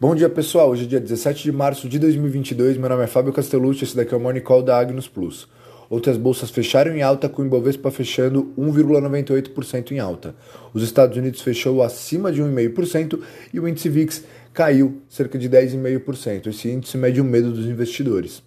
[0.00, 3.32] Bom dia pessoal, hoje é dia 17 de março de 2022, meu nome é Fábio
[3.32, 5.46] Castellucci, esse daqui é o Morning Call da Agnus Plus.
[5.88, 10.34] Ontem as bolsas fecharam em alta, com o Ibovespa fechando 1,98% em alta.
[10.74, 13.20] Os Estados Unidos fechou acima de 1,5%
[13.52, 16.48] e o índice VIX caiu cerca de 10,5%.
[16.48, 18.42] Esse índice mede o medo dos investidores.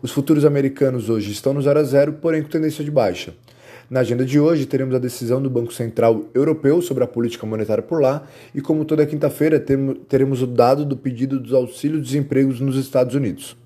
[0.00, 3.34] Os futuros americanos hoje estão no 0 a 0, porém com tendência de baixa.
[3.88, 7.84] Na agenda de hoje, teremos a decisão do Banco Central Europeu sobre a política monetária
[7.84, 9.64] por lá, e como toda quinta-feira,
[10.08, 13.56] teremos o dado do pedido dos auxílios-desempregos nos Estados Unidos.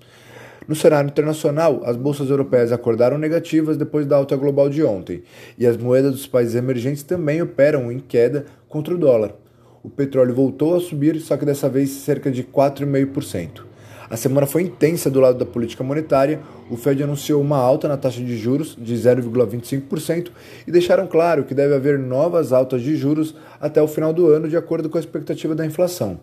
[0.67, 5.23] No cenário internacional, as bolsas europeias acordaram negativas depois da alta global de ontem,
[5.57, 9.33] e as moedas dos países emergentes também operam em queda contra o dólar.
[9.81, 13.70] O petróleo voltou a subir, só que dessa vez cerca de 4,5%.
[14.11, 16.41] A semana foi intensa do lado da política monetária.
[16.69, 20.31] O Fed anunciou uma alta na taxa de juros de 0,25%
[20.67, 24.49] e deixaram claro que deve haver novas altas de juros até o final do ano,
[24.49, 26.19] de acordo com a expectativa da inflação.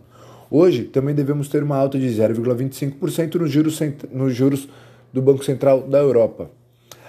[0.50, 3.80] Hoje, também devemos ter uma alta de 0,25% nos juros,
[4.12, 4.68] nos juros
[5.10, 6.50] do Banco Central da Europa.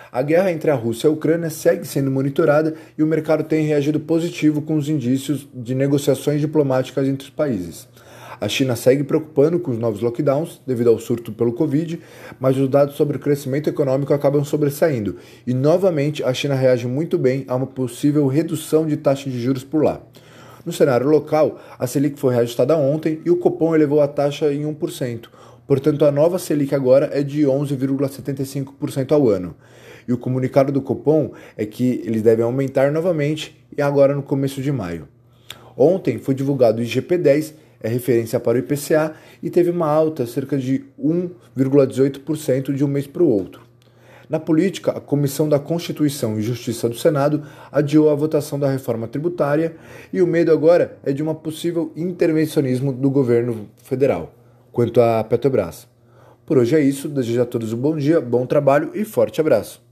[0.10, 3.66] A guerra entre a Rússia e a Ucrânia segue sendo monitorada e o mercado tem
[3.66, 7.86] reagido positivo com os indícios de negociações diplomáticas entre os países.
[8.42, 12.00] A China segue preocupando com os novos lockdowns devido ao surto pelo Covid,
[12.40, 17.18] mas os dados sobre o crescimento econômico acabam sobressaindo e novamente a China reage muito
[17.18, 20.02] bem a uma possível redução de taxa de juros por lá.
[20.66, 24.64] No cenário local, a Selic foi reajustada ontem e o Copom elevou a taxa em
[24.64, 25.28] 1%.
[25.68, 29.54] Portanto, a nova Selic agora é de 11,75% ao ano.
[30.08, 34.62] E o comunicado do Copom é que eles devem aumentar novamente e agora no começo
[34.62, 35.08] de maio.
[35.78, 40.58] Ontem foi divulgado o IGP-10 é referência para o IPCA e teve uma alta cerca
[40.58, 43.62] de 1,18% de um mês para o outro.
[44.30, 49.08] Na política, a Comissão da Constituição e Justiça do Senado adiou a votação da reforma
[49.08, 49.76] tributária
[50.14, 54.36] e o medo agora é de um possível intervencionismo do governo federal
[54.72, 55.88] quanto à Petrobras.
[56.46, 59.82] Por hoje é isso, desejo a todos um bom dia, bom trabalho e forte abraço.